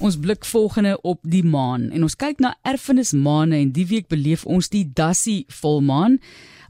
Ons 0.00 0.16
blik 0.16 0.44
volgende 0.48 0.94
op 1.04 1.18
die 1.28 1.42
maan 1.44 1.90
en 1.92 2.06
ons 2.06 2.14
kyk 2.16 2.38
na 2.40 2.54
erfenismaane 2.64 3.58
en 3.60 3.72
die 3.76 3.84
week 3.84 4.06
beleef 4.08 4.46
ons 4.48 4.70
die 4.72 4.86
Dassie 4.96 5.42
volmaan. 5.60 6.16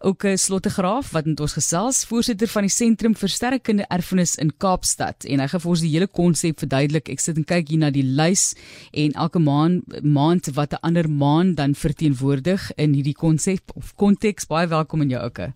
Ook 0.01 0.25
'n 0.25 0.37
slottegraaf 0.37 1.13
wat 1.13 1.27
met 1.27 1.41
ons 1.41 1.53
gesels, 1.53 2.05
voorsitter 2.05 2.49
van 2.49 2.63
die 2.63 2.71
Sentrum 2.71 3.15
vir 3.15 3.29
Sterrekunde 3.29 3.87
Erfenis 3.89 4.35
in 4.35 4.51
Kaapstad 4.57 5.25
en 5.25 5.39
hy 5.41 5.47
gaan 5.47 5.61
vir 5.61 5.71
ons 5.71 5.81
die 5.81 5.91
hele 5.91 6.09
konsep 6.09 6.59
verduidelik. 6.59 7.09
Ek 7.09 7.21
sit 7.21 7.37
en 7.37 7.45
kyk 7.45 7.69
hier 7.69 7.79
na 7.79 7.91
die 7.91 8.03
lys 8.03 8.57
en 8.93 9.13
elke 9.13 9.39
maan 9.39 9.83
maand 10.03 10.51
wat 10.55 10.73
'n 10.73 10.83
ander 10.83 11.09
maan 11.09 11.55
dan 11.55 11.75
verteenwoordig 11.75 12.73
in 12.77 12.95
hierdie 12.95 13.15
konsep 13.15 13.63
of 13.77 13.95
konteks. 13.95 14.47
Baie 14.47 14.67
welkom 14.67 15.03
in 15.03 15.09
jou 15.09 15.23
ouke. 15.23 15.53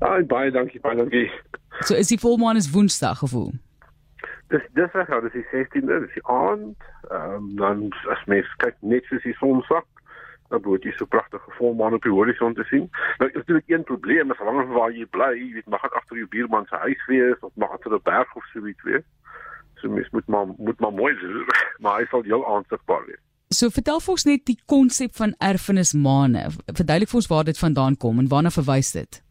Ai 0.00 0.22
baie 0.24 0.50
dankie, 0.50 0.80
baie 0.80 0.96
dankie. 0.96 1.30
So 1.80 1.94
is 1.94 2.08
die 2.08 2.18
volmaan 2.18 2.56
is 2.56 2.70
Woensdag 2.70 3.18
gevoel. 3.18 3.52
Dis 4.48 4.62
dis 4.78 4.92
reg, 4.92 5.08
ja, 5.10 5.20
dis 5.20 5.34
die 5.34 5.46
16de, 5.50 6.00
dis 6.04 6.14
die 6.14 6.26
aand. 6.30 6.88
Ehm 7.10 7.34
um, 7.34 7.46
dan 7.58 7.86
as 8.14 8.24
mens 8.30 8.50
kyk 8.62 8.76
net 8.80 9.04
soos 9.10 9.24
die 9.26 9.34
son 9.40 9.62
sak, 9.66 9.86
dan 10.52 10.62
word 10.62 10.86
jy 10.86 10.92
so 10.94 11.08
pragtige 11.10 11.54
volmaan 11.58 11.96
op 11.98 12.06
die 12.06 12.14
horison 12.14 12.54
te 12.54 12.66
sien. 12.70 12.86
Nou 13.18 13.28
is 13.30 13.36
natuurlik 13.40 13.68
een 13.72 13.86
probleem, 13.90 14.30
as 14.30 14.42
langer 14.46 14.70
waar 14.76 14.94
jy 14.94 15.06
bly, 15.16 15.32
jy 15.34 15.50
weet 15.58 15.74
mag 15.74 15.82
dit 15.82 15.98
agter 15.98 16.22
jou 16.22 16.28
buurman 16.36 16.68
se 16.70 16.82
huis 16.86 17.04
wees 17.10 17.42
of 17.42 17.52
mag 17.54 17.74
dit 17.76 17.92
op 17.92 17.98
'n 17.98 18.10
berg 18.10 18.36
of 18.36 18.46
so 18.52 18.66
iets 18.66 18.82
wees. 18.82 19.06
So 19.82 19.90
mens 19.90 20.10
moet 20.10 20.26
maar 20.26 20.46
moet 20.46 20.80
maar 20.80 20.92
mooi 20.92 21.14
wees, 21.14 21.62
maar 21.82 22.00
hy 22.00 22.06
sal 22.10 22.22
heel 22.22 22.46
aansigbaar 22.54 23.04
wees. 23.06 23.22
So 23.50 23.70
vertel 23.70 24.00
vir 24.00 24.12
ons 24.12 24.24
net 24.24 24.46
die 24.46 24.58
konsep 24.66 25.14
van 25.14 25.34
erfenismaane. 25.38 26.48
Verduidelik 26.66 27.08
vir 27.08 27.20
ons 27.22 27.30
waar 27.30 27.44
dit 27.44 27.58
vandaan 27.58 27.96
kom 27.96 28.18
en 28.18 28.28
waarna 28.28 28.50
verwys 28.50 28.92
dit? 28.92 29.25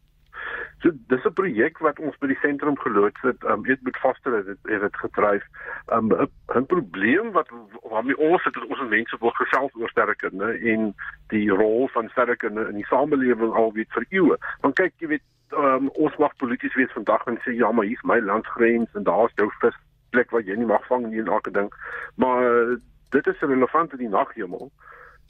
So 0.82 0.90
dis 1.08 1.24
'n 1.24 1.32
projek 1.32 1.78
wat 1.78 1.98
ons 1.98 2.18
by 2.20 2.26
die 2.26 2.38
sentrum 2.42 2.78
geloods 2.78 3.20
het, 3.20 3.44
um 3.44 3.64
eet 3.66 3.82
met 3.82 3.96
vaste 3.96 4.30
het 4.30 4.46
dit 4.46 4.58
het 4.62 4.80
dit 4.80 4.96
gedryf. 4.96 5.44
Um 5.86 6.12
'n 6.54 6.66
probleem 6.66 7.32
wat 7.32 7.48
waarmee 7.82 8.18
ons 8.18 8.44
het 8.44 8.56
ons 8.66 8.88
mense 8.88 9.16
wil 9.20 9.30
gesels 9.30 9.74
oor 9.74 9.88
sterrekunde 9.88 10.58
en 10.72 10.94
die 11.28 11.50
rol 11.50 11.88
van 11.88 12.08
sterrekunde 12.08 12.68
in 12.68 12.74
die 12.74 12.86
samelewing 12.86 13.52
al 13.52 13.72
weet 13.72 13.92
vir 13.92 14.04
eeue. 14.08 14.36
Want 14.60 14.74
kyk, 14.74 14.92
jy 14.98 15.08
weet, 15.08 15.26
um 15.56 15.88
ons 15.88 16.16
mag 16.16 16.36
polities 16.36 16.74
wees 16.74 16.92
vandag 16.92 17.26
en 17.26 17.38
sê 17.38 17.56
ja, 17.56 17.72
maar 17.72 17.84
hier's 17.84 18.02
my 18.02 18.20
landsgrens 18.20 18.94
en 18.94 19.02
daar's 19.02 19.32
jou 19.34 19.50
vis 19.60 19.76
plek 20.10 20.30
waar 20.30 20.42
jy 20.42 20.56
nie 20.56 20.66
mag 20.66 20.86
vang 20.86 21.06
nie 21.06 21.20
en 21.20 21.26
elke 21.26 21.50
ding. 21.50 21.72
Maar 22.16 22.76
dit 23.10 23.26
is 23.26 23.40
relevant 23.40 23.92
in 23.92 23.98
die 23.98 24.08
naghemel 24.08 24.70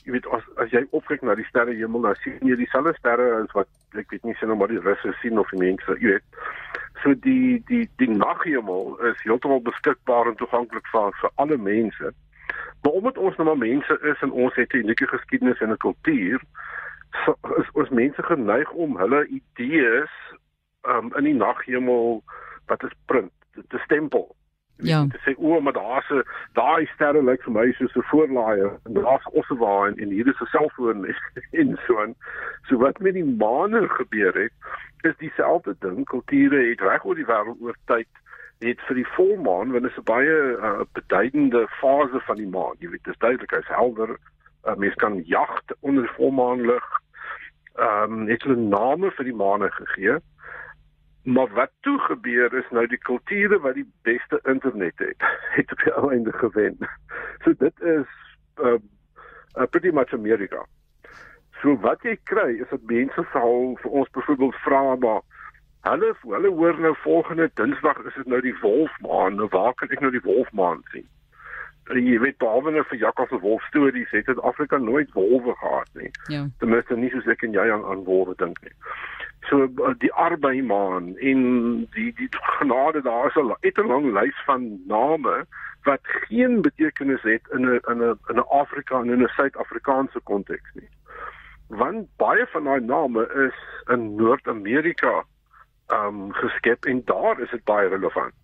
jy 0.06 0.14
weet 0.14 0.26
as 0.36 0.44
as 0.62 0.70
jy 0.70 0.84
opkyk 0.94 1.24
na 1.26 1.34
die 1.34 1.46
sterrehemel 1.48 2.04
dan 2.06 2.18
sien 2.22 2.38
jy 2.46 2.56
dieselfde 2.60 2.94
sterre 2.98 3.26
as 3.40 3.54
wat 3.58 3.98
ek 3.98 4.12
weet 4.14 4.24
nie 4.24 4.36
sien 4.38 4.52
nou 4.52 4.58
maar 4.60 4.70
die 4.70 4.82
russe 4.84 5.14
sien 5.20 5.38
of 5.42 5.50
die 5.50 5.62
mense 5.62 5.98
jy 5.98 6.14
weet. 6.14 6.38
So 7.02 7.14
die 7.26 7.58
die 7.70 7.82
die 8.02 8.12
naghemel 8.12 8.94
is 9.10 9.18
heeltemal 9.24 9.64
beskikbaar 9.66 10.30
en 10.30 10.38
toeganklik 10.38 10.86
vir 10.94 11.10
vir 11.20 11.34
alle 11.42 11.58
mense. 11.58 12.14
Maar 12.82 12.98
omdat 13.00 13.18
ons 13.18 13.36
nou 13.36 13.48
maar 13.50 13.62
mense 13.64 13.98
is 14.12 14.22
en 14.22 14.30
ons 14.46 14.54
het 14.54 14.72
'n 14.72 14.86
unieke 14.86 15.10
geskiedenis 15.10 15.60
en 15.60 15.74
'n 15.74 15.84
kultuur 15.86 16.40
so 17.24 17.34
is 17.58 17.70
ons 17.72 17.88
mense 17.88 18.22
geneig 18.22 18.70
om 18.70 18.96
hulle 18.96 19.26
idees 19.26 20.12
um, 20.82 21.12
in 21.16 21.24
die 21.24 21.34
naghemel 21.34 22.22
wat 22.66 22.82
is 22.84 22.96
print 23.06 23.32
te 23.68 23.78
stempel 23.84 24.28
Ja. 24.76 25.06
Te 25.08 25.18
sê 25.24 25.34
o, 25.36 25.60
maar 25.60 25.72
daar's 25.72 26.10
'n 26.10 26.22
daai 26.52 26.86
sterre 26.86 27.22
lyk 27.22 27.42
vir 27.42 27.52
my 27.52 27.72
soos 27.72 27.96
'n 27.96 28.08
voorlaaier 28.10 28.78
en 28.84 28.92
daar's 28.92 29.26
ossewaar 29.32 29.88
en, 29.88 29.96
en 29.96 30.10
hier 30.10 30.28
is 30.28 30.40
'n 30.40 30.52
selfoon 30.52 31.06
en 31.60 31.78
so 31.86 32.02
en 32.02 32.14
so 32.68 32.76
wat 32.76 32.98
met 32.98 33.14
die 33.14 33.24
maane 33.24 33.88
gebeur 33.88 34.34
het 34.34 34.52
is 35.00 35.16
dieselfde 35.16 35.76
ding. 35.78 36.04
Kulture 36.04 36.68
het 36.68 36.80
reg 36.80 37.04
oor 37.04 37.14
die 37.14 37.24
wêreld 37.24 37.60
oor 37.60 37.76
tyd 37.84 38.08
het 38.58 38.80
vir 38.88 38.94
die 38.94 39.08
volmaan 39.16 39.72
want 39.72 39.82
dit 39.82 39.90
is 39.90 39.98
'n 39.98 40.10
baie 40.12 40.36
uh, 40.60 40.80
beduidende 40.92 41.66
fase 41.80 42.20
van 42.20 42.36
die 42.36 42.48
maan. 42.48 42.76
Jy 42.78 42.88
weet, 42.88 43.04
dit 43.04 43.14
is 43.14 43.18
duidelik 43.18 43.50
hy's 43.50 43.68
helder. 43.68 44.16
Uh, 44.64 44.74
mens 44.74 44.94
kan 44.94 45.22
jag 45.24 45.62
onder 45.80 46.02
die 46.02 46.16
volmaanlig. 46.16 46.84
Ehm 47.74 48.12
um, 48.12 48.28
het 48.28 48.42
hulle 48.42 48.56
name 48.56 49.10
vir 49.10 49.24
die 49.24 49.34
maane 49.34 49.70
gegee. 49.70 50.18
Maar 51.26 51.52
wat 51.52 51.70
toe 51.80 51.98
gebeur 51.98 52.54
is 52.54 52.68
nou 52.70 52.86
die 52.86 52.98
kulture 52.98 53.58
wat 53.58 53.74
die 53.74 53.88
beste 54.02 54.38
internet 54.42 54.98
het, 55.02 55.24
het 55.56 55.72
op 55.72 55.80
die 55.82 55.92
ou 55.92 56.10
einde 56.12 56.32
gewen. 56.32 56.76
So 57.42 57.54
dit 57.58 57.80
is 57.80 58.06
uh, 58.62 58.78
uh 59.58 59.66
pretty 59.70 59.90
much 59.90 60.14
America. 60.14 60.62
So 61.62 61.74
wat 61.82 62.06
jy 62.06 62.14
kry 62.30 62.60
is 62.62 62.70
dat 62.70 62.86
mense 62.86 63.26
sal 63.32 63.74
vir 63.82 63.90
ons 63.90 64.12
byvoorbeeld 64.14 64.60
vra 64.68 64.94
maar 64.94 65.20
hulle 65.90 66.12
hulle 66.20 66.54
hoor 66.60 66.78
nou 66.80 66.94
volgende 67.02 67.50
Dinsdag 67.54 67.98
is 68.06 68.14
dit 68.14 68.30
nou 68.30 68.40
die 68.40 68.54
wolfmaan. 68.62 69.34
Nou 69.42 69.50
waar 69.50 69.74
kan 69.74 69.90
ek 69.90 70.06
nou 70.06 70.14
die 70.14 70.22
wolfmaan 70.22 70.86
sien? 70.94 71.08
En 71.90 72.06
jy 72.06 72.20
weet 72.22 72.38
behalwe 72.38 72.70
nou 72.70 72.86
vir 72.86 73.02
jakkals 73.02 73.34
en 73.34 73.42
wolf 73.42 73.66
stories 73.66 74.14
het 74.14 74.30
Suid-Afrika 74.30 74.78
nooit 74.78 75.10
wolwe 75.18 75.58
gehad 75.58 75.90
nie. 75.98 76.10
Ja. 76.30 76.46
Ten 76.62 76.70
minste 76.70 76.94
nie 76.94 77.10
soos 77.10 77.26
ek 77.34 77.42
en 77.42 77.58
jy 77.58 77.66
aan, 77.66 77.82
aan 77.82 78.06
wolwe 78.06 78.38
dink 78.38 78.62
nie 78.62 78.74
so 79.48 79.62
eh, 79.62 79.94
die 79.98 80.12
arbeimaan 80.12 81.16
en 81.16 81.40
die 81.94 82.12
die 82.14 82.28
genade 82.30 83.02
daar 83.02 83.26
is 83.26 83.34
'n 83.34 83.54
het 83.60 83.78
'n 83.78 83.86
lang 83.86 84.12
lys 84.12 84.44
van 84.44 84.80
name 84.86 85.46
wat 85.82 86.00
geen 86.02 86.62
betekenis 86.62 87.22
het 87.22 87.48
in 87.52 87.64
'n 87.66 87.80
in 87.90 88.02
'n 88.02 88.18
in 88.28 88.36
'n 88.36 88.48
Afrika 88.48 89.00
en 89.00 89.10
in 89.10 89.22
'n 89.22 89.28
Suid-Afrikaanse 89.36 90.20
konteks 90.20 90.70
nie. 90.74 90.88
Want 91.66 92.08
baie 92.16 92.46
van 92.46 92.64
daai 92.64 92.80
name 92.80 93.22
is 93.46 93.58
in 93.92 94.14
Noord-Amerika 94.14 95.24
um 95.86 96.32
geskep 96.32 96.84
en 96.84 97.02
daar 97.04 97.40
is 97.40 97.50
dit 97.50 97.64
baie 97.64 97.88
relevant. 97.88 98.34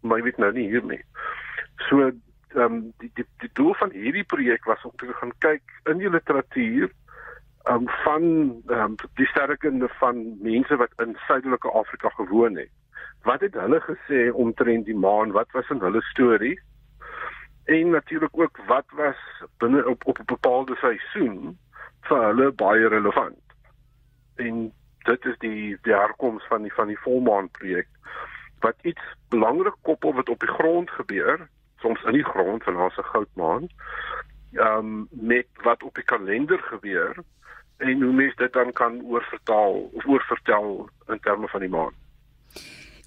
Maar 0.00 0.16
jy 0.16 0.24
weet 0.24 0.36
nou 0.36 0.52
nie 0.52 0.68
hier 0.68 0.84
nie. 0.84 1.04
So 1.76 2.10
um 2.54 2.92
die 2.98 3.10
die 3.14 3.26
die 3.38 3.50
doel 3.52 3.74
van 3.74 3.90
hierdie 3.90 4.24
projek 4.24 4.64
was 4.64 4.82
om 4.82 4.92
te 4.96 5.12
gaan 5.12 5.32
kyk 5.38 5.62
in 5.84 5.98
die 5.98 6.10
literatuur 6.10 6.90
um, 7.70 7.88
van 8.04 8.22
um, 8.66 8.94
die 9.14 9.26
sterkende 9.26 9.88
van 9.88 10.42
mense 10.42 10.76
wat 10.76 10.92
in 10.96 11.16
suidelike 11.26 11.70
Afrika 11.70 12.08
gewoon 12.08 12.56
het. 12.56 12.70
Wat 13.22 13.40
het 13.40 13.54
hulle 13.54 13.80
gesê 13.80 14.30
omtrent 14.32 14.84
die 14.84 14.96
maan? 14.96 15.30
Wat 15.30 15.50
was 15.50 15.68
in 15.68 15.80
hulle 15.80 16.02
stories? 16.02 16.62
En 17.64 17.90
natuurlik 17.90 18.38
ook 18.38 18.58
wat 18.66 18.84
was 18.96 19.16
binne 19.58 19.88
op 19.88 20.06
op 20.06 20.18
'n 20.18 20.24
bepaalde 20.24 20.76
seisoen 20.76 21.58
vir 22.00 22.24
hulle 22.24 22.52
baie 22.52 22.88
relevant. 22.88 23.42
En 24.34 24.72
dit 24.98 25.24
is 25.24 25.38
die 25.38 25.78
die 25.82 25.94
herkoms 25.94 26.46
van 26.46 26.62
die 26.62 26.72
van 26.72 26.86
die 26.86 26.98
volmaan 26.98 27.50
projek 27.50 27.88
wat 28.60 28.76
iets 28.82 29.02
belangrik 29.28 29.76
koppel 29.82 30.14
wat 30.14 30.28
op 30.28 30.40
die 30.40 30.48
grond 30.48 30.90
gebeur, 30.90 31.48
soms 31.78 32.02
in 32.02 32.12
die 32.12 32.24
grond 32.24 32.64
van 32.64 32.76
ons 32.76 32.94
se 32.94 33.02
goudmaan. 33.02 33.68
Ehm 34.52 34.78
um, 34.78 35.08
met 35.10 35.46
wat 35.62 35.82
op 35.82 35.94
die 35.94 36.04
kalender 36.04 36.58
gebeur 36.58 37.16
en 37.80 38.02
hoe 38.02 38.12
mens 38.12 38.36
dit 38.36 38.52
dan 38.52 38.72
kan 38.72 39.00
oorvertaal 39.02 39.90
of 39.92 40.06
oorvertel 40.06 40.88
in 41.08 41.20
terme 41.20 41.48
van 41.48 41.60
die 41.60 41.72
maan. 41.72 41.96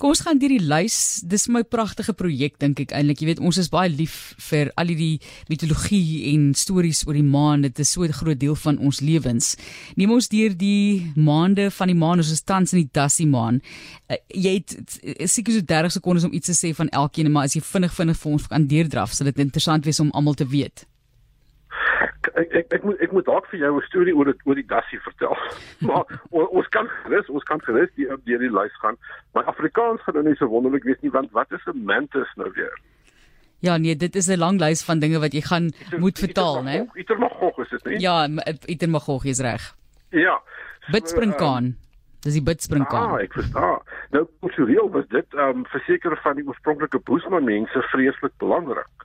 Kom 0.04 0.12
ons 0.12 0.24
gaan 0.26 0.40
deur 0.42 0.52
die 0.52 0.60
lys. 0.60 1.22
Dis 1.32 1.46
my 1.48 1.62
pragtige 1.64 2.12
projek 2.20 2.58
dink 2.60 2.82
ek 2.84 2.92
eintlik. 2.98 3.22
Jy 3.22 3.28
weet 3.30 3.42
ons 3.46 3.60
is 3.62 3.70
baie 3.72 3.88
lief 3.88 4.34
vir 4.50 4.68
al 4.76 4.90
die 4.92 5.22
mitologie 5.48 6.34
en 6.34 6.50
stories 6.60 7.06
oor 7.08 7.16
die 7.16 7.24
maan. 7.24 7.64
Dit 7.64 7.80
is 7.80 7.94
so 7.94 8.04
'n 8.04 8.12
groot 8.12 8.40
deel 8.40 8.56
van 8.66 8.78
ons 8.80 9.00
lewens. 9.00 9.56
Neem 9.96 10.12
ons 10.12 10.28
deur 10.28 10.52
die 10.58 11.14
maande 11.16 11.72
van 11.72 11.88
die 11.88 11.96
maan. 11.96 12.18
Ons 12.18 12.32
is 12.32 12.44
tans 12.44 12.74
in 12.74 12.80
die 12.84 12.90
Dassie 12.92 13.28
maan. 13.28 13.62
Uh, 14.10 14.18
jy 14.28 14.54
het 14.60 14.76
seker 15.32 15.54
so 15.54 15.62
30 15.62 15.92
sekondes 15.92 16.24
om 16.24 16.34
iets 16.34 16.52
te 16.52 16.68
sê 16.68 16.76
van 16.76 16.90
elkeen, 16.90 17.32
maar 17.32 17.44
as 17.46 17.54
jy 17.54 17.62
vinnig 17.62 17.94
vinnig 17.94 18.18
vir 18.18 18.32
ons 18.32 18.48
kan 18.48 18.68
deurdraf, 18.68 19.14
sal 19.14 19.26
dit 19.26 19.40
interessant 19.40 19.86
wees 19.86 20.00
om 20.00 20.12
almal 20.12 20.34
te 20.34 20.46
weet 20.46 20.86
ek 22.40 22.56
ek 22.60 22.74
ek 22.78 22.84
moet 22.84 23.02
ek 23.02 23.12
moet 23.12 23.26
dalk 23.26 23.48
vir 23.52 23.60
jou 23.60 23.72
'n 23.78 23.86
storie 23.90 24.16
oor 24.16 24.26
dit 24.32 24.40
oor 24.46 24.56
die 24.56 24.68
dassie 24.68 25.00
vertel. 25.00 25.36
maar 25.88 26.04
o, 26.32 26.46
ons 26.46 26.68
kan 26.70 26.88
gerus 27.04 27.30
ons 27.30 27.44
kan 27.44 27.62
gerus 27.62 27.90
die 27.96 28.08
deur 28.08 28.40
die 28.40 28.54
lys 28.54 28.76
gaan. 28.82 28.98
Maar 29.34 29.46
Afrikaans 29.54 30.02
gaan 30.02 30.16
nou 30.16 30.26
nie 30.28 30.36
so 30.36 30.48
wonderlik 30.48 30.84
wees 30.84 31.02
nie 31.02 31.12
want 31.12 31.32
wat 31.32 31.52
is 31.52 31.66
'n 31.68 31.86
mantis 31.86 32.34
nou 32.36 32.52
weer? 32.56 32.74
Ja 33.60 33.78
nee, 33.78 33.96
dit 33.96 34.16
is 34.16 34.28
'n 34.28 34.40
lang 34.40 34.60
lys 34.60 34.84
van 34.84 35.00
dinge 35.00 35.20
wat 35.20 35.34
jy 35.34 35.42
gaan 35.42 35.72
iter, 35.72 36.00
moet 36.00 36.20
vertaal, 36.20 36.64
né? 36.64 36.88
Itermagog 36.96 37.60
is 37.60 37.70
dit 37.70 37.86
nie? 37.86 38.00
Ja, 38.00 38.28
Itermagog 38.66 39.26
is 39.26 39.40
reg. 39.40 39.76
Ja. 40.10 40.42
So, 40.86 40.92
Bidspringkaan. 40.92 41.64
Um, 41.64 41.78
Dis 42.24 42.38
die 42.38 42.44
bidspringkaan. 42.44 43.18
Ah, 43.18 43.20
ek 43.20 43.34
verstaan. 43.36 43.82
Nou, 44.16 44.24
kultureel 44.40 44.88
was 44.96 45.08
dit 45.12 45.36
ehm 45.36 45.60
um, 45.60 45.66
verseker 45.68 46.16
van 46.24 46.38
die 46.40 46.46
oorspronklike 46.48 47.02
Boesman 47.04 47.44
mense 47.44 47.82
vreeslik 47.92 48.32
belangrik. 48.40 49.03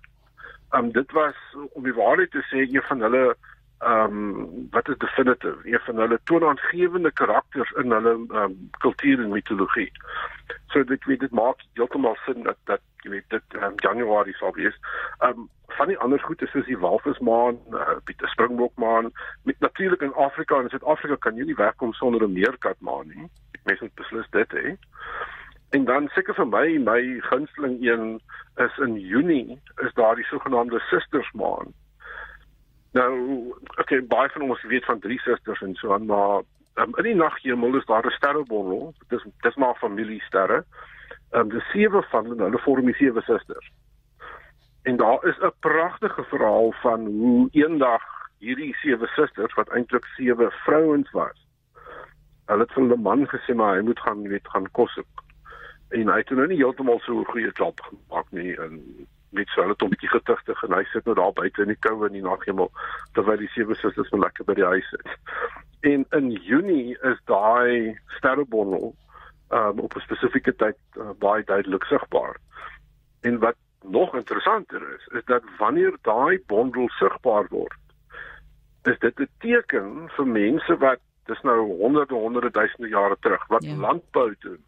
Ehm 0.70 0.84
um, 0.84 0.92
dit 0.92 1.12
was 1.12 1.36
om 1.72 1.82
die 1.82 1.94
waarheid 1.94 2.30
te 2.30 2.42
sê 2.50 2.66
een 2.66 2.82
van 2.82 3.00
hulle 3.00 3.36
ehm 3.78 4.16
um, 4.16 4.68
wat 4.70 4.88
is 4.88 4.96
definitive, 4.98 5.58
een 5.62 5.80
van 5.80 5.96
hulle 5.96 6.20
toonaangewende 6.24 7.12
karakters 7.12 7.70
in 7.70 7.90
hulle 7.90 8.12
ehm 8.12 8.36
um, 8.36 8.70
kultuur 8.70 9.22
en 9.22 9.30
mitologie. 9.30 9.92
So 10.66 10.84
dit 10.84 11.04
weet 11.04 11.20
dit 11.20 11.30
maak 11.30 11.62
heeltemal 11.72 12.16
sin 12.24 12.42
dat 12.42 12.56
dat 12.64 12.80
jy 12.96 13.10
weet 13.10 13.28
dit 13.28 13.54
ehm 13.54 13.64
um, 13.64 13.74
Januarie 13.76 14.36
sal 14.36 14.52
wees. 14.52 14.76
Ehm 15.18 15.38
um, 15.38 15.48
van 15.78 15.86
die 15.86 15.98
ander 15.98 16.20
goed 16.20 16.42
is 16.42 16.50
soos 16.50 16.66
die 16.66 16.78
walvismaan, 16.78 17.58
uh, 17.70 17.96
die 18.04 18.16
springbokmaan, 18.18 19.12
met 19.42 19.60
natuurlik 19.60 20.00
in 20.00 20.14
Afrika 20.14 20.60
en 20.60 20.68
Suid-Afrika 20.68 21.16
kan 21.16 21.36
jy 21.36 21.44
nie 21.44 21.54
wegkom 21.54 21.92
sonder 21.92 22.22
'n 22.22 22.32
meerkatmaan 22.32 23.08
nie. 23.08 23.30
Mens 23.64 23.80
moet 23.80 23.94
beslis 23.94 24.30
dit 24.30 24.52
hê. 24.52 24.76
En 25.70 25.84
dan 25.84 26.08
seker 26.08 26.34
vir 26.34 26.48
my 26.48 26.78
my 26.78 27.00
gunsteling 27.20 27.76
een 27.84 28.20
is 28.56 28.78
in 28.78 28.94
Junie 29.00 29.60
is 29.84 29.92
daar 29.94 30.16
die 30.16 30.24
sogenaamde 30.24 30.78
Sisters 30.78 31.32
Maand. 31.32 31.74
Nou, 32.92 33.12
okay, 33.76 34.00
baie 34.06 34.30
van 34.32 34.42
ons 34.42 34.62
weet 34.62 34.84
van 34.84 35.00
drie 35.00 35.20
susters 35.20 35.60
en 35.60 35.74
so 35.74 35.92
aan, 35.92 36.06
maar 36.06 36.40
um, 36.80 36.94
in 36.96 37.04
die 37.04 37.14
naghemel 37.14 37.76
is 37.76 37.84
daar 37.84 38.06
'n 38.06 38.16
sterrebondel. 38.16 38.94
Dit 39.08 39.18
is 39.18 39.26
dis 39.40 39.54
maar 39.54 39.74
familiesterre. 39.74 40.64
Ehm 41.30 41.40
um, 41.40 41.48
die 41.48 41.60
sewe 41.60 42.02
van 42.02 42.24
hulle, 42.24 42.42
hulle 42.42 42.58
vorm 42.58 42.86
die 42.86 42.94
sewe 42.94 43.20
susters. 43.22 43.70
En 44.82 44.96
daar 44.96 45.24
is 45.24 45.38
'n 45.38 45.52
pragtige 45.60 46.24
verhaal 46.24 46.72
van 46.72 47.06
hoe 47.06 47.48
eendag 47.52 48.02
hierdie 48.38 48.74
sewe 48.74 49.06
susters 49.06 49.54
wat 49.54 49.68
eintlik 49.68 50.04
sewe 50.04 50.50
vrouens 50.50 51.10
was. 51.10 51.46
Hulle 52.46 52.60
het 52.64 52.72
vir 52.72 52.82
hulle 52.82 52.96
man 52.96 53.28
gesê 53.28 53.54
maar 53.54 53.76
hy 53.76 53.82
moet 53.82 54.00
gaan 54.00 54.28
weet 54.28 54.48
gaan 54.48 54.70
kos 54.70 54.92
soek. 54.92 55.27
En 55.88 56.08
hy 56.08 56.16
het 56.20 56.30
nou 56.30 56.46
nie 56.46 56.60
heeltemal 56.60 57.00
so 57.00 57.20
'n 57.20 57.30
goeie 57.32 57.52
job 57.52 57.80
gemaak 57.80 58.26
nie 58.30 58.56
en 58.56 58.82
net 59.30 59.48
so 59.48 59.60
hulle 59.60 59.72
het 59.72 59.82
'n 59.82 59.88
bietjie 59.88 60.08
getigtig 60.08 60.62
en 60.62 60.72
hy 60.72 60.84
sit 60.84 61.04
nou 61.04 61.14
daar 61.14 61.32
buite 61.32 61.62
in 61.62 61.68
die 61.68 61.82
koue 61.86 62.06
in 62.06 62.12
die 62.12 62.22
naghemel 62.22 62.70
terwyl 63.12 63.36
die 63.36 63.48
sewe 63.48 63.74
susters 63.74 64.08
van 64.08 64.20
lekker 64.20 64.44
by 64.44 64.54
die 64.54 64.64
huis 64.64 64.92
is. 65.04 65.12
En 65.80 66.06
in 66.10 66.30
Junie 66.30 66.98
is 67.02 67.20
daai 67.24 67.98
sterrebondel 68.06 68.94
um, 69.50 69.78
op 69.78 69.96
'n 69.96 70.00
spesifieke 70.00 70.54
tyd 70.56 70.78
uh, 70.96 71.10
baie 71.18 71.44
duidelik 71.44 71.84
sigbaar. 71.84 72.36
En 73.20 73.38
wat 73.38 73.56
nog 73.82 74.14
interessanter 74.14 74.82
is, 74.94 75.06
is 75.06 75.24
dat 75.24 75.42
wanneer 75.58 75.96
daai 76.02 76.42
bondel 76.46 76.88
sigbaar 76.88 77.46
word, 77.48 77.80
is 78.82 78.98
dit 78.98 79.20
'n 79.20 79.28
teken 79.38 80.08
vir 80.08 80.26
mense 80.26 80.76
wat 80.76 81.00
dis 81.24 81.40
nou 81.40 81.76
honderde 81.76 82.14
honderde 82.14 82.50
duisende 82.50 82.88
jare 82.88 83.16
terug 83.20 83.46
wat 83.46 83.64
ja. 83.64 83.74
landbou 83.74 84.34
doen 84.38 84.64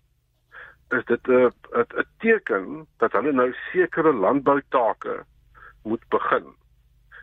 is 0.99 1.05
dit 1.05 1.29
'n 1.29 1.53
'n 1.73 2.07
teken 2.19 2.87
dat 2.99 3.13
hulle 3.13 3.33
nou 3.33 3.55
sekere 3.73 4.13
landboutake 4.13 5.25
moet 5.83 6.09
begin. 6.09 6.47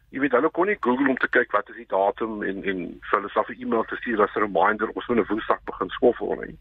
Jy 0.10 0.20
weet 0.20 0.32
hulle 0.32 0.50
kon 0.50 0.68
nie 0.68 0.78
Google 0.80 1.10
om 1.10 1.18
te 1.18 1.28
kyk 1.28 1.52
wat 1.52 1.70
is 1.70 1.76
die 1.76 1.92
datum 1.92 2.44
en 2.44 2.64
en 2.64 2.78
vir 3.10 3.20
hulle 3.20 3.30
self 3.30 3.50
'n 3.50 3.62
e-mail 3.62 3.84
te 3.84 3.96
stuur 3.96 4.22
as 4.22 4.36
'n 4.36 4.40
reminder 4.40 4.90
ons 4.90 5.08
moet 5.08 5.18
'n 5.18 5.30
woensdag 5.30 5.64
begin 5.64 5.90
skoffel 5.90 6.36
nie. 6.36 6.58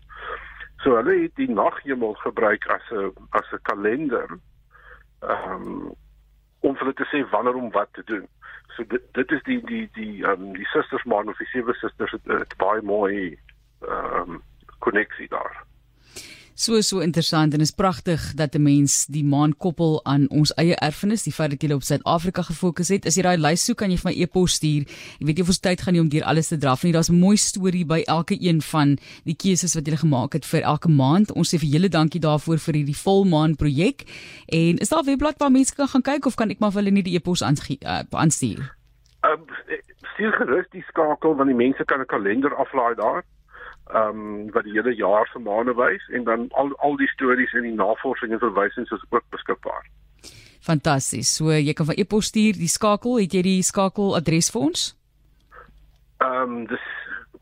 So 0.83 0.97
hulle 0.97 1.23
het 1.23 1.35
die 1.37 1.51
naghemel 1.51 2.15
gebruik 2.15 2.67
as 2.67 2.91
'n 2.91 3.13
as 3.31 3.53
'n 3.53 3.63
kalender. 3.63 4.39
Um, 5.23 5.95
om 6.61 6.75
vir 6.75 6.85
hulle 6.87 6.95
te 6.95 7.09
sê 7.11 7.31
wanneer 7.31 7.55
om 7.55 7.71
wat 7.71 7.93
te 7.93 8.03
doen. 8.05 8.27
So 8.77 8.85
dit 8.85 9.03
dit 9.13 9.33
is 9.33 9.43
die 9.43 9.61
die 9.67 9.89
die 9.93 10.25
ehm 10.25 10.43
um, 10.43 10.53
die 10.53 10.69
susters 10.73 11.05
man 11.05 11.29
of 11.29 11.37
die 11.37 11.47
sewe 11.47 11.75
susters 11.75 12.11
het, 12.11 12.25
het 12.25 12.57
baie 12.57 12.83
mooi 12.83 13.39
ehm 13.81 14.31
um, 14.31 14.43
koneksie 14.79 15.29
daar 15.29 15.65
so 16.57 16.81
so 16.81 17.03
interessant 17.05 17.55
en 17.55 17.61
is 17.61 17.71
pragtig 17.71 18.33
dat 18.35 18.55
'n 18.55 18.63
mens 18.63 19.07
die 19.07 19.25
maan 19.25 19.57
koppel 19.57 20.01
aan 20.05 20.29
ons 20.31 20.55
eie 20.55 20.75
erfenis, 20.77 21.23
die 21.23 21.33
feit 21.33 21.51
dat 21.51 21.63
jy 21.63 21.73
op 21.73 21.83
Suid-Afrika 21.83 22.43
gefokus 22.43 22.89
het. 22.89 23.07
As 23.07 23.15
jy 23.15 23.23
daai 23.23 23.37
lys 23.37 23.65
soek, 23.65 23.77
kan 23.77 23.91
jy 23.91 23.97
vir 23.97 24.11
my 24.11 24.23
e-pos 24.23 24.53
stuur. 24.53 24.83
Ek 25.21 25.27
weet 25.27 25.37
jy 25.37 25.45
hoeveel 25.45 25.61
tyd 25.61 25.81
gaan 25.81 25.93
nie 25.93 26.01
om 26.01 26.09
deur 26.09 26.25
alles 26.25 26.49
te 26.49 26.57
draf 26.57 26.83
nie. 26.83 26.93
Daar's 26.93 27.11
'n 27.11 27.21
mooi 27.21 27.37
storie 27.37 27.85
by 27.85 28.03
elke 28.07 28.37
een 28.41 28.63
van 28.63 28.99
die 29.25 29.35
keuses 29.35 29.75
wat 29.75 29.87
jy 29.87 29.97
gemaak 29.97 30.33
het 30.33 30.47
vir 30.47 30.63
elke 30.63 30.89
maand. 30.89 31.33
Ons 31.33 31.55
sê 31.55 31.59
vir 31.59 31.69
julle 31.69 31.89
dankie 31.89 32.21
daarvoor 32.21 32.59
vir 32.59 32.75
hierdie 32.75 32.97
volmaan 32.97 33.57
projek. 33.57 34.05
En 34.49 34.79
is 34.79 34.89
daar 34.89 35.03
'n 35.03 35.07
webblad 35.07 35.39
waar 35.39 35.51
mense 35.51 35.75
kan 35.75 35.89
gaan 35.89 36.03
kyk 36.03 36.27
of 36.27 36.37
kan 36.37 36.51
ek 36.51 36.59
maar 36.59 36.73
vir 36.73 36.83
hulle 36.83 36.95
net 36.95 37.05
die 37.05 37.17
e-pos 37.17 37.43
uh, 37.43 37.47
aanstuur? 38.11 38.77
Ehm 39.21 39.33
um, 39.33 39.47
stuur 40.15 40.33
gerus 40.33 40.67
die 40.71 40.85
skakel 40.89 41.35
want 41.37 41.49
die 41.49 41.57
mense 41.57 41.85
kan 41.85 42.01
'n 42.01 42.07
kalender 42.07 42.55
aflaai 42.55 42.95
daar 42.95 43.25
ehm 43.87 44.09
um, 44.09 44.51
wat 44.51 44.65
die 44.65 44.73
hele 44.73 44.95
jaar 44.95 45.29
se 45.33 45.39
maande 45.39 45.75
wys 45.75 46.09
en 46.09 46.25
dan 46.25 46.49
al 46.51 46.77
al 46.77 46.97
die 46.97 47.09
stories 47.09 47.53
en 47.53 47.63
die 47.63 47.75
navorsing 47.75 48.33
en 48.33 48.39
verwysings 48.39 48.91
is 48.91 49.05
ook 49.09 49.25
beskikbaar. 49.31 49.87
Fantasties. 50.61 51.37
So 51.37 51.53
jy 51.53 51.73
kan 51.73 51.87
van 51.87 51.95
e-pos 51.95 52.27
stuur 52.27 52.53
die 52.59 52.69
skakel, 52.69 53.19
het 53.21 53.33
jy 53.33 53.43
die 53.47 53.63
skakel 53.63 54.17
adres 54.19 54.51
vir 54.51 54.61
ons? 54.61 54.97
Ehm 56.19 56.43
um, 56.43 56.67
dis 56.67 56.87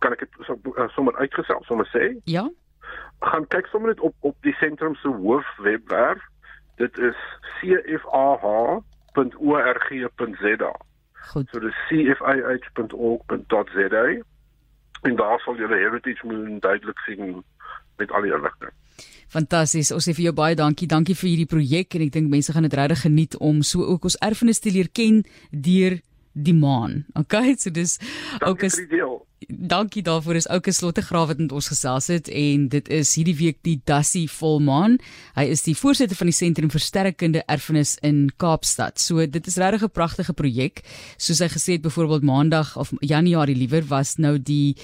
kan 0.05 0.13
ek 0.13 0.21
dit 0.27 0.31
so, 0.45 0.53
uh, 0.77 0.89
sommer 0.93 1.17
uitgesel, 1.17 1.65
sommer 1.65 1.89
sê? 1.95 2.13
Ja. 2.29 2.51
Gaan 3.25 3.47
kyk 3.49 3.67
sommer 3.73 3.89
net 3.95 4.01
op 4.05 4.15
op 4.21 4.37
die 4.45 4.57
sentrum 4.61 4.95
se 5.01 5.09
hoofwebwerf. 5.09 6.23
Dit 6.77 6.99
is 6.99 7.17
cfah.org.za. 7.57 8.83
Goed. 11.33 11.49
So 11.49 11.59
dis 11.65 11.77
cfih.org.za 11.89 12.35
en 15.05 15.17
daar 15.17 15.41
sal 15.45 15.59
julle 15.61 15.77
heritage 15.81 16.27
moon 16.27 16.59
duidelik 16.65 16.99
sien 17.07 17.43
met 18.01 18.11
al 18.11 18.27
die 18.27 18.33
inligting. 18.33 18.73
Fantasties. 19.35 19.91
Ons 19.95 20.07
sê 20.07 20.15
vir 20.15 20.29
jou 20.29 20.35
baie 20.37 20.57
dankie. 20.59 20.89
Dankie 20.91 21.17
vir 21.19 21.31
hierdie 21.31 21.51
projek 21.51 21.97
en 21.97 22.07
ek 22.07 22.13
dink 22.15 22.31
mense 22.33 22.53
gaan 22.55 22.67
dit 22.67 22.77
regtig 22.79 23.05
geniet 23.07 23.37
om 23.43 23.63
so 23.67 23.87
ook 23.87 24.07
ons 24.11 24.19
erfenis 24.23 24.63
te 24.63 24.73
leer 24.75 24.91
ken 24.95 25.23
deur 25.51 25.99
die 26.35 26.55
maan. 26.55 27.05
Okay, 27.19 27.55
so 27.59 27.71
dis 27.71 27.99
ook 28.43 28.67
is 28.67 28.79
Dankie 29.49 30.03
daarvoor 30.03 30.39
is 30.39 30.47
ouke 30.49 30.73
slottegraaf 30.73 31.27
wat 31.33 31.41
met 31.43 31.53
ons 31.53 31.69
gesels 31.69 32.07
het 32.09 32.29
en 32.33 32.69
dit 32.73 32.89
is 32.89 33.11
hierdie 33.19 33.37
week 33.37 33.59
die 33.67 33.77
Dassie 33.85 34.25
volmaan. 34.31 34.97
Hy 35.37 35.45
is 35.53 35.65
die 35.67 35.75
voorsitter 35.77 36.17
van 36.17 36.31
die 36.31 36.37
Sentrum 36.37 36.71
vir 36.73 36.81
Sterrekunde 36.81 37.43
Erfenis 37.51 37.97
in 38.03 38.31
Kaapstad. 38.41 39.01
So 39.03 39.27
dit 39.27 39.47
is 39.47 39.59
regtig 39.61 39.85
'n 39.85 39.91
pragtige 39.93 40.33
projek. 40.33 40.83
Soos 41.19 41.41
hy 41.41 41.49
gesê 41.49 41.73
het 41.77 41.83
byvoorbeeld 41.83 42.23
Maandag 42.23 42.77
of 42.77 42.93
Januarie 43.01 43.57
liewer 43.57 43.85
was 43.89 44.17
nou 44.17 44.39
die 44.39 44.77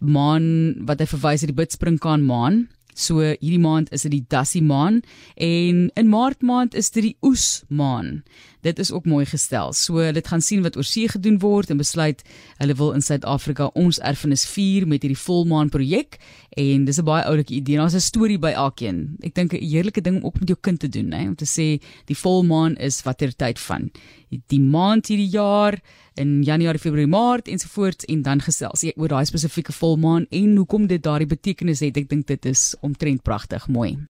maan 0.00 0.84
wat 0.86 1.00
hy 1.00 1.06
verwys 1.06 1.40
het 1.40 1.48
die 1.48 1.60
Bidspringkaan 1.62 2.22
maan 2.22 2.68
So 2.94 3.22
hierdie 3.24 3.60
maand 3.60 3.92
is 3.92 4.04
dit 4.04 4.12
die 4.12 4.24
Dassie 4.28 4.62
maan 4.62 5.00
en 5.40 5.88
in 5.96 6.08
Maart 6.12 6.42
maand 6.42 6.74
is 6.74 6.90
dit 6.92 7.02
die 7.02 7.16
Oes 7.24 7.62
maan. 7.68 8.22
Dit 8.62 8.78
is 8.78 8.92
ook 8.92 9.08
mooi 9.10 9.24
gestel. 9.26 9.72
So 9.72 10.04
dit 10.12 10.28
gaan 10.28 10.44
sien 10.44 10.62
wat 10.62 10.76
oor 10.76 10.86
see 10.86 11.08
gedoen 11.08 11.38
word 11.42 11.72
en 11.72 11.80
besluit 11.80 12.22
hulle 12.60 12.76
wil 12.78 12.92
in 12.92 13.02
Suid-Afrika 13.02 13.70
ons 13.74 13.98
erfenis 13.98 14.44
vier 14.46 14.86
met 14.86 15.02
hierdie 15.02 15.18
volmaan 15.18 15.72
projek 15.72 16.20
en 16.56 16.84
dis 16.84 16.98
'n 16.98 17.04
baie 17.04 17.24
oulike 17.24 17.54
idee. 17.54 17.76
Daar's 17.76 17.94
'n 17.94 18.00
storie 18.00 18.38
by 18.38 18.52
elkeen. 18.52 19.16
Ek 19.22 19.34
dink 19.34 19.54
'n 19.54 19.64
heerlike 19.64 20.00
ding 20.00 20.16
om 20.16 20.24
ook 20.24 20.40
met 20.40 20.48
jou 20.48 20.58
kind 20.60 20.80
te 20.80 20.88
doen, 20.88 21.12
hè, 21.12 21.28
om 21.28 21.34
te 21.34 21.46
sê 21.46 21.80
die 22.06 22.16
volmaan 22.16 22.76
is 22.76 23.02
watter 23.02 23.32
tyd 23.36 23.58
van 23.58 23.90
die 24.48 24.60
maand 24.60 25.10
hierdie 25.12 25.28
jaar 25.32 25.80
in 26.14 26.42
Januarie, 26.42 26.80
Februarie, 26.80 27.10
Maart 27.10 27.48
ensovoorts 27.48 28.04
en 28.04 28.22
dan 28.22 28.40
gesels 28.44 28.84
jy 28.86 28.92
oor 28.96 29.12
daai 29.12 29.26
spesifieke 29.28 29.72
volmaan 29.72 30.26
en 30.30 30.56
hoekom 30.56 30.86
dit 30.90 31.02
daardie 31.02 31.30
betekenis 31.30 31.84
het. 31.84 31.96
Ek 31.96 32.08
dink 32.10 32.26
dit 32.26 32.50
is 32.50 32.72
omtrent 32.80 33.22
pragtig, 33.22 33.68
mooi. 33.68 33.96